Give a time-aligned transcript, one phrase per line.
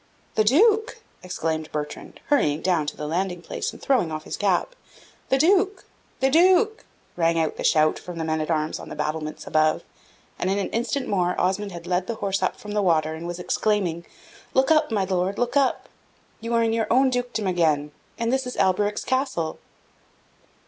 [0.33, 4.73] "The Duke!" exclaimed Bertrand, hurrying down to the landing place, and throwing off his cap.
[5.29, 5.85] "The Duke!
[6.21, 6.85] the Duke!"
[7.15, 9.83] rang out the shout from the men at arms on the battlements above
[10.39, 13.27] and in an instant more Osmond had led the horse up from the water, and
[13.27, 14.03] was exclaiming,
[14.55, 15.87] "Look up, my Lord, look up!
[16.39, 19.59] You are in your own dukedom again, and this is Alberic's castle."